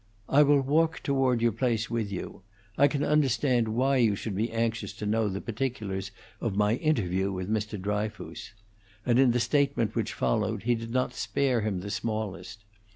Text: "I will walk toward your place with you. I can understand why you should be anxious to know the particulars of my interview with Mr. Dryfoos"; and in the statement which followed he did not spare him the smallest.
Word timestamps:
"I 0.27 0.41
will 0.41 0.61
walk 0.61 1.01
toward 1.03 1.43
your 1.43 1.51
place 1.51 1.87
with 1.87 2.11
you. 2.11 2.41
I 2.75 2.87
can 2.87 3.03
understand 3.03 3.67
why 3.67 3.97
you 3.97 4.15
should 4.15 4.33
be 4.35 4.51
anxious 4.51 4.93
to 4.93 5.05
know 5.05 5.29
the 5.29 5.41
particulars 5.41 6.09
of 6.39 6.55
my 6.55 6.77
interview 6.77 7.31
with 7.31 7.47
Mr. 7.51 7.79
Dryfoos"; 7.79 8.51
and 9.05 9.19
in 9.19 9.29
the 9.29 9.39
statement 9.39 9.93
which 9.93 10.13
followed 10.13 10.63
he 10.63 10.73
did 10.73 10.89
not 10.89 11.13
spare 11.13 11.61
him 11.61 11.81
the 11.81 11.91
smallest. 11.91 12.65